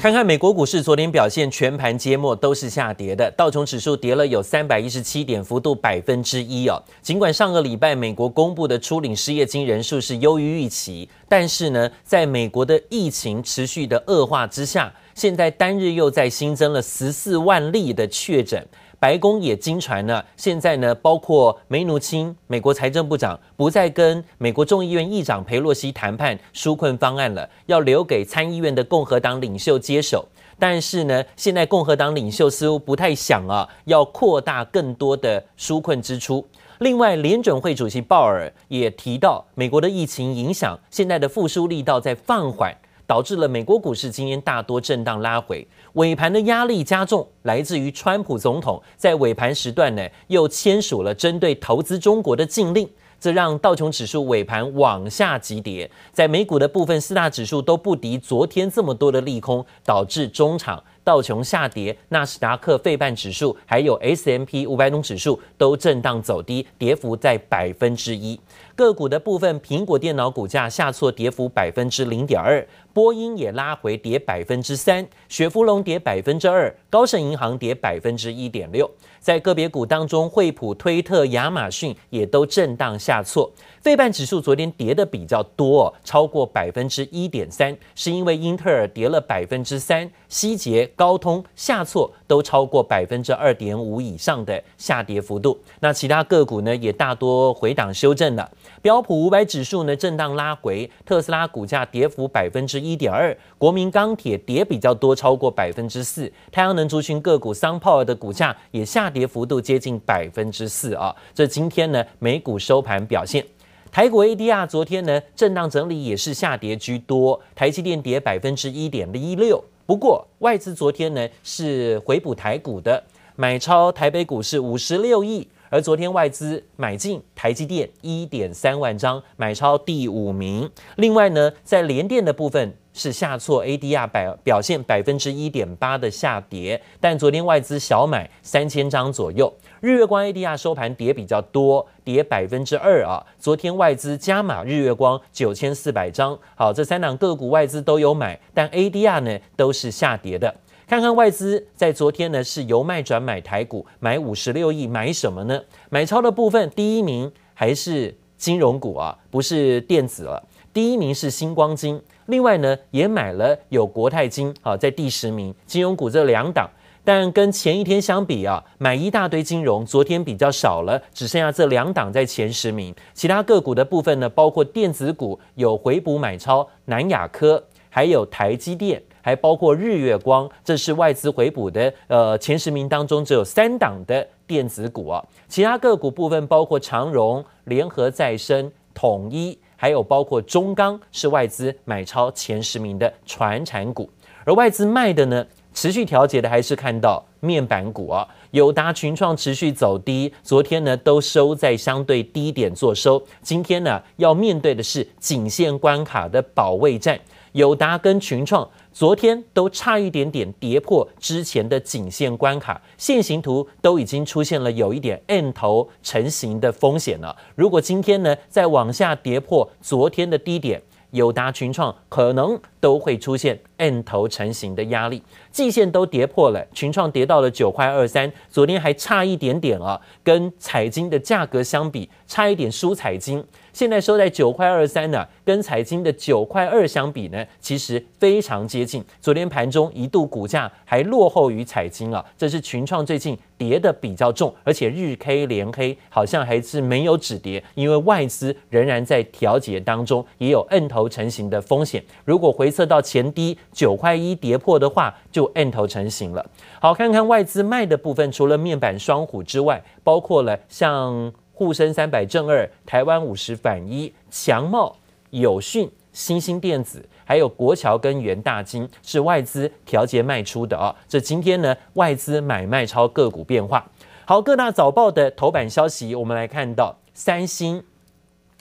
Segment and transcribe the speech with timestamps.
[0.00, 6.80] 看看美国股市昨天表现，全盘揭幕都是下跌的，道琼指数跌了有三百一十七点，幅度百分之一哦。
[7.02, 18.64] 尽管上个礼拜美国公布的初领失业金人数是优于预期，但是呢，在美国的疫情持续的恶化之下，现在单日又在新增了十四万例的确诊。
[19.00, 30.26] 白宫也经传呢，现在呢，包括梅努钦美国财政部长不再跟美国众议院议长裴洛西谈判纾困方案了，要留给参议院的共和党领袖接手。
[30.58, 36.44] 但是呢，现在共和党领袖似乎不太想啊，要扩大更多的纾困支出。
[36.80, 42.76] 另外，联准会主席鲍尔也提到，美国的疫情影响，现在的复苏力道在放缓。
[43.08, 52.86] 导致了美国股市今天大多震荡拉回，尾盘的压力加重，来自于川普总统在尾盘时段呢又签署了针对投资中国的禁令，
[53.18, 55.90] 这让道琼指数尾盘往下急跌。
[56.12, 68.38] 在美股的部分，四大指数都不敌昨天这么多的利空，导致中场道琼下跌，纳斯达克费半指数还有 S M P 五百种指数都震荡走低，跌幅在百分之一。
[68.76, 78.88] 个股的部分，苹果电脑股价下挫，跌幅百分之零点二；波音也拉回，跌百分之三；雪佛龙跌百分之二；高盛银行跌百分之一点六。
[79.18, 83.50] 在个别股当中，惠普、推特、亚马逊也都震荡下挫。
[83.80, 95.58] 费半指数昨天跌的比较多，超过百分之一点三，是因为英特尔跌了百分之三，希捷、高通下挫都超过百分之二点五以上的下跌幅度。
[95.80, 98.50] 那其他个股呢，也大多回档修正了。
[98.82, 111.14] 标普五百指数呢震荡拉回，特斯拉股价跌幅百分之一点二，国民钢铁跌比较多，超过百分之四，太阳能族群个股桑泡尔的股价也下跌幅度接近百分之四啊。
[111.34, 113.44] 这今天呢美股收盘表现，
[113.90, 123.02] 台股 ADR 昨天呢震荡整理也是下跌居多，台积电跌百分之一点一六，不过外资昨天呢是回补台股的，
[123.36, 125.48] 买超台北股市五十六亿。
[125.70, 130.70] 而昨天外资买进台积电一点三万张，买超第五名。
[130.96, 139.52] 另外呢，在联电的部分是下挫，ADR 表表现百分之一点八的下跌，但昨天外资小买三千张左右。
[139.80, 143.24] 日月光 ADR 收盘跌比较多，跌百分之二啊。
[143.38, 150.52] 昨天外资加码日月光九千四百张，好，这三档个股外资都有买，但 ADR 呢都是下跌的。
[150.88, 155.60] 看看外资在昨天呢是由卖转买台股，买五十六亿，买什么呢？
[155.90, 160.42] 买超的部分第一名还是金融股啊，不是电子了。
[160.72, 165.54] 第一名是星光金，另外呢也买了有国泰金啊，在第十名。
[165.66, 166.70] 金融股这两档，
[167.04, 172.94] 但跟前一天相比啊，买一大堆金融，昨天比较少了，只剩下这两档在前十名。
[173.12, 179.02] 其他个股的部分呢，包括电子股有回补买超，南亚科还有台积电。
[179.28, 181.92] 还包括日月光，这是外资回补的。
[182.06, 185.22] 呃，前十名当中只有三档的电子股啊。
[185.48, 194.08] 其他个股部分包括长荣、联合再生、统一，还有包括中钢，是外资买超前十名的传产股。
[194.46, 203.22] 而外资卖的呢，持续调节的还是看到面板股啊，友达、群创持续走低，昨天呢都收在相对低点做收。
[203.42, 207.20] 今天呢要面对的是颈线关卡的保卫战，
[207.52, 208.68] 友达跟群创。
[208.92, 217.36] 昨天都差一点点跌破之前的颈线关卡，线形图都已经出现了有一点 N 头成型的风险了。
[217.54, 220.82] 如果今天呢再往下跌破昨天的低点，
[221.12, 233.44] 友达、群创可能都会出现摁头成型的压力，季线都跌破了，群创跌到了九块二三，昨天还差一点点啊，跟彩晶的价格相比，差一点输彩晶。
[233.72, 239.04] 现在收在九块二三呢，跟彩晶的九块二相比呢，其实非常接近。
[239.20, 252.02] 昨天盘中一度股价还落后于彩晶啊，这是群创最近跌得比较重，而且日 K 连黑，好像还是没有止跌，因为外资仍然在调节当中，也有 N 头成型的风险。
[252.24, 256.44] 如果回测到前低九块一跌破的话，就 N 头成型了。
[256.80, 261.32] 好，看看外资卖的部分，除了面板双虎之外，包括了像。
[261.58, 264.94] 沪深三百正二、台湾五十反一、强茂、
[265.30, 270.94] 友讯、新兴电子，还有国桥跟元大金是外资调节卖出的啊。
[271.08, 273.84] 这今天呢，外资买卖超个股变化。
[274.24, 277.82] 好，各大早报的头版消息，我们来看到三星。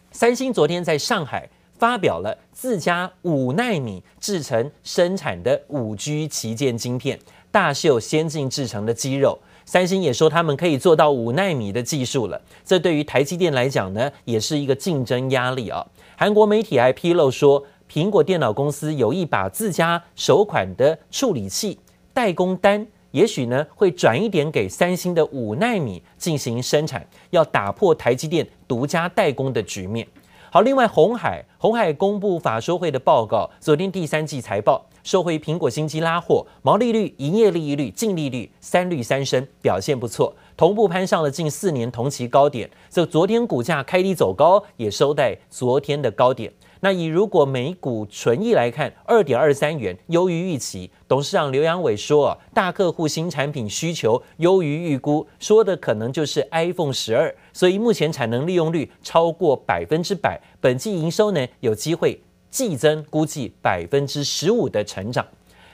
[0.10, 7.20] 三星昨天在上海发表了自家五纳米制程生产的五 G 旗舰晶片，
[7.52, 9.40] 大秀先进制程的肌肉。
[9.66, 15.86] 三星也说他们可以做到五纳米的技术了，这对于台积电来讲呢，也是一个竞争压力啊。
[16.16, 21.78] 韩国媒体还披露说，苹果电脑公司有意把自家首款的处理器
[22.14, 30.08] 代工单，也许呢会转一点给三星的五纳米进行生产，要打破台积电独家代工的局面。
[30.50, 42.70] 好，另外鸿海，鸿海公布法收会的报告，昨天第三季财报，收回苹果新机拉货，毛利率、营业利率、净利率三率三升，表现不错，同步攀上了近四年同期高点。
[42.90, 46.54] 这昨天股价开低走高，也收在昨天的高点。
[46.82, 50.90] 那以如果每股纯益来看，二点二三元，优于预期。
[51.08, 65.26] 董事长刘扬伟说，大客户新产品需求优于预估，说的可能就是 iPhone 十二，所以目前产能利用率超过百分之百，本季营收呢有机会季增，估计百分之十五的成长。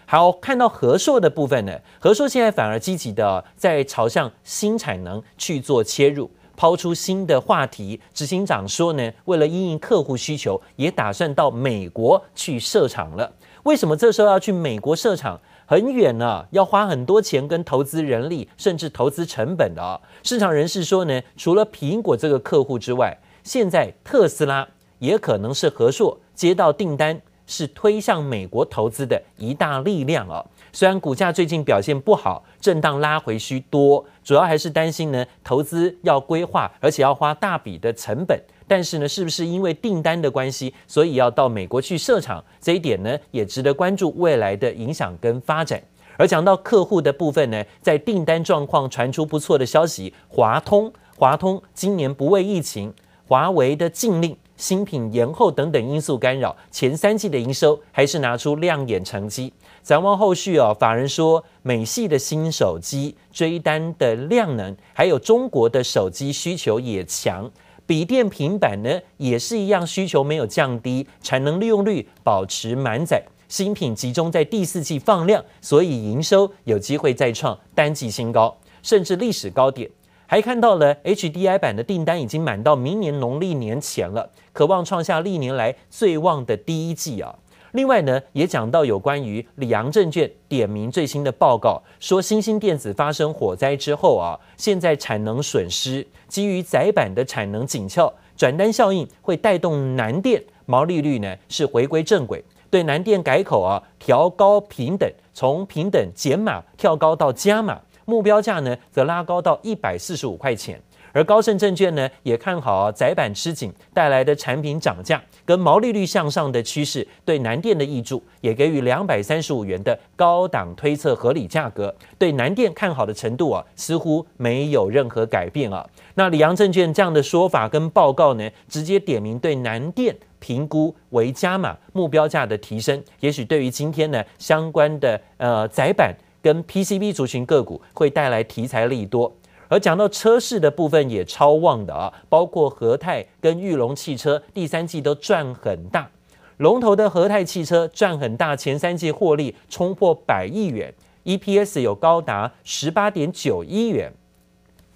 [0.06, 6.30] 好，看到和硕的部分呢，和硕现在反而积极的在朝向新产能去做切入。
[6.56, 13.32] 抛出新的话题，执行长说呢，为了因应客户需求，也打算到美国去设厂了。
[13.64, 15.40] 为什么这时候要去美国设厂？
[15.66, 20.00] 很远呢、要花很多钱跟投资人力，甚至投资成本的啊。
[20.22, 24.68] 市场人士说呢，除了苹果这个客户之外，现在特斯拉
[25.00, 30.44] 也可能是和硕接到订单，是推向美国投资的一大力量啊。
[30.72, 38.40] 虽然股价最近表现不好，震荡拉回需多，主要还是担心呢，投资要规划，而且要花大笔的成本。
[38.68, 42.44] 但是呢，是不是因为订单的关系，所以要到美国去设厂？
[42.60, 45.82] 这一点呢，也值得关注未来的影响跟发展。
[46.18, 52.94] 而讲到客户的部分呢，在订单状况传出不错的消息，华通，华通今年不为疫情、
[53.28, 54.36] 华为的禁令。
[54.56, 59.52] 新品延后等等因素干扰，前三季的营收还是拿出亮眼成绩。
[59.82, 67.52] 展望后续哦，法人说美系的新手机追单的量能，还有中国的手机需求也强，
[67.86, 79.90] 笔电平板呢也是一样，需求没有降低，产能利用率保持满载，新品集中在第四季放量，所以营收有机会再创单季新高，甚至历史高点。
[80.34, 87.36] 还看到了 HDI 版的订单已经满到明年农历年前了，可望创下历年来最旺的第一季啊！
[87.74, 107.80] 另外呢，也讲到有关于里昂证券点名最新的报告，说新兴电子发生火灾之后啊，现在产能损失，基于载板的产能紧俏，转单效应会带动南电毛利率呢是回归正轨，对南电改口啊调高平等，从平等减码跳高到加码。
[108.06, 110.80] 目标价呢，则拉高到一百四十五块钱。
[111.16, 121.94] 而高盛证券呢，也看好啊，载板吃紧带来的产品涨价跟毛利率向上的趋势对南电的挹注，也给予两百三十五元的高档推测合理价格。
[122.18, 125.88] 对南电看好的程度啊，似乎没有任何改变啊。
[126.16, 136.12] 那里昂证券这样的说法跟报告呢，直接点名对南电评估为加码目标价的提升，也许对于今天呢相关的呃窄板。
[136.44, 139.34] 跟 PCB 族群个股会带来题材利多，
[139.70, 146.12] 而讲到车市的部分也超旺的啊，包括和泰跟裕隆汽车第三季都赚很大，
[146.58, 150.94] 龙头的和泰汽车赚很大，前三季获利冲破百亿元
[151.24, 154.14] ，EPS 有高达十八点九亿元，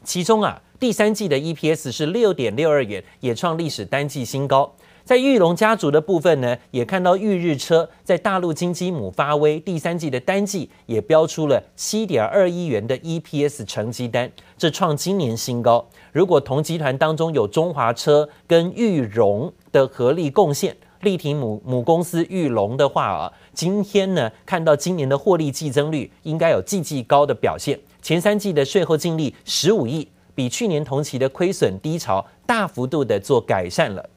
[0.04, 4.76] 其中啊第三季的 EPS 是六点六二元，也创历史单季新高。
[5.07, 15.88] 在裕隆家族的部分呢，也看到裕日车在大陆金鸡母发威，第三季的单季也标出了七点二亿元的 EPS 成绩单，这创今年新高。
[16.12, 30.05] 如果同集团当中有中华车跟裕隆的合力贡献，力挺母母公司裕隆的话啊，今天呢看到今年的获利季增率应该有季季高的表现，前三季的税后净利十五亿，
[30.36, 34.10] 比去年同期的亏损低潮大幅度的做改善了。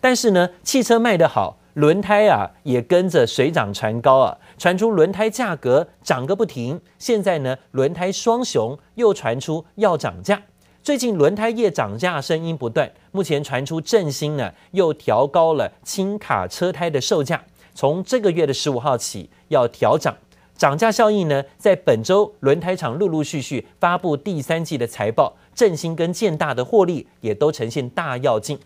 [0.00, 6.80] 但是呢，汽车卖得好，轮胎啊也跟着水涨船高啊，传出轮胎价格涨个不停。
[6.98, 10.42] 现在呢，轮胎双雄又传出要涨价。
[10.82, 20.16] 最近轮胎业涨价声音不断，目前传出振兴呢又调高了轻卡车胎的售价，从这个月的十五号起要调涨。
[20.56, 28.58] 涨价效应呢，在本周轮胎厂陆陆续续发布第三季的财报，振兴跟建大的获利也都呈现大跃进。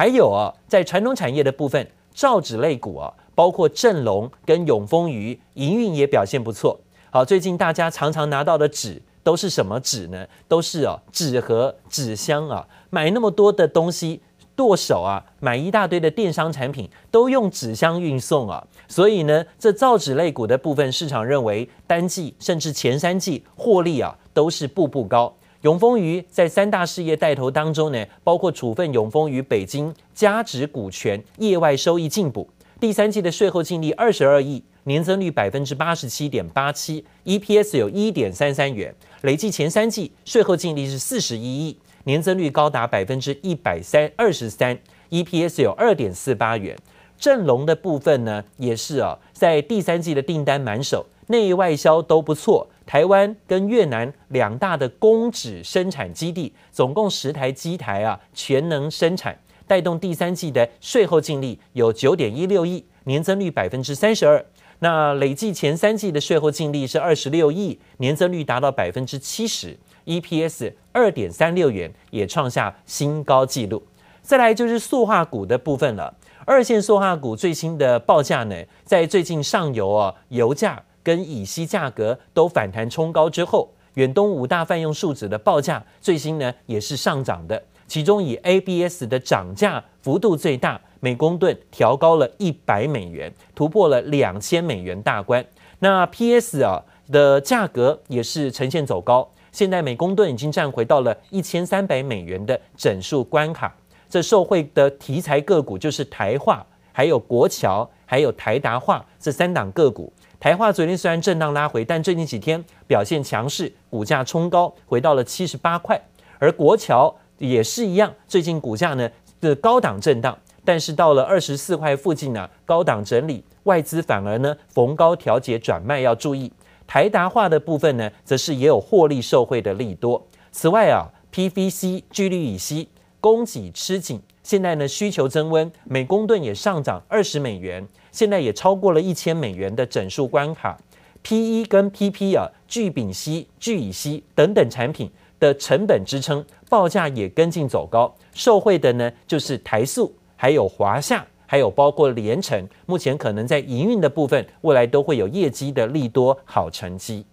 [0.00, 6.80] 还有啊，在传统产业的部分，造纸类股啊，包括正隆跟永丰余营运也表现不错。
[7.10, 10.26] 好，最近大家常常拿到的纸都是什么纸呢？
[10.48, 14.22] 都是啊，纸盒、纸箱啊，买那么多的东西，
[14.56, 25.34] 剁手啊，买一大堆的电商产品都用纸箱运送啊，所以呢，这造纸类股的部分，市场认为单季甚至前三季获利啊，都是步步高。
[25.62, 32.48] 永丰余在三大事业带头当中呢，包括处分永丰余北京加值股权业外收益进补，
[32.80, 44.78] 第三季的税后净利二十二亿，年增率百分之八十七点八七，EPS 有一点三三元，累计前三季税后净利是四十一亿，年增率高达百分之一百三二十三
[45.10, 46.74] ，EPS 有二点四八元。
[47.18, 52.66] 正隆的部分呢，也是啊，在第三季的订单满手，内外销都不错。
[52.90, 64.44] 台湾跟越南两大的公纸生产基地，总共十台机台啊，全能生产，带动第三季的税后净利有九点一六亿，年增率百分之三十二。
[64.80, 73.80] 那累计前三季的税后净利是二十六亿，年增率达到百分之七十，EPS 二点三六元，也创下新高纪录。
[74.20, 76.12] 再来就是塑化股的部分了，
[76.44, 80.82] 二线塑化股最新的报价呢，在最近上游啊油价。
[81.10, 95.44] 跟乙烯价格都反弹冲高之后，远东五大泛用树脂的报价最新呢也是上涨的，其中以 ABS 的涨价幅度最大，每公吨调高了一百美元，突破了两千美元大关。
[95.80, 103.74] 那 PS 啊的价格也是呈现走高，现在每公吨已经站回到了一千三百美元的整数关卡。
[104.08, 110.12] 这受惠的题材个股就是台化、还有国桥、还有台达化这三档个股。
[110.40, 116.00] 台化昨天虽然震荡拉回，但最近几天表现强势，股价冲高，回到了七十八块。
[116.38, 119.06] 而国桥也是一样，最近股价呢
[119.38, 126.50] 的高档震荡，但是到了二十四块附近呢，高档整理，外资反而呢逢高调节转卖，要注意。
[126.86, 130.26] 台达化的部分呢，则是也有获利受惠的利多。
[130.50, 132.88] 此外啊，PVC 聚氯乙烯
[133.20, 137.86] 供给吃紧，现在呢需求增温，每公吨也上涨二十美元。
[138.12, 140.78] 现在也超过了一千美元的整数关卡
[141.22, 148.16] ，PE 跟 PP 啊，聚丙烯、聚乙烯等等产品的成本支撑，报价也跟进走高。
[148.32, 157.26] 受惠的呢，就是台塑，还有华夏，还有包括联成，目前可能在营运的部分，未来都会有业绩的利多好成绩。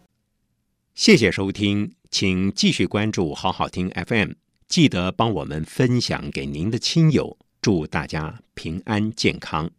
[0.93, 4.31] 谢谢收听，请继续关注好好听 FM，
[4.67, 9.69] 记得帮我们分享给您的亲友，祝大家平安健康。